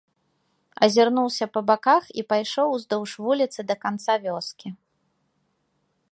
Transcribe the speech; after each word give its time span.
Азірнуўся 0.85 1.45
па 1.57 1.61
баках 1.69 2.03
і 2.21 2.23
пайшоў 2.33 2.67
уздоўж 2.77 3.11
вуліцы 3.25 3.59
да 3.73 3.75
канца 3.83 4.13
вёскі. 4.25 4.67